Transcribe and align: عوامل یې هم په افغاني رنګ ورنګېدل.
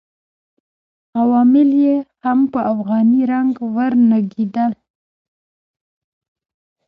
عوامل 1.19 1.69
یې 1.83 1.95
هم 2.23 2.39
په 2.53 2.59
افغاني 2.73 3.21
رنګ 3.31 3.53
ورنګېدل. 3.75 4.73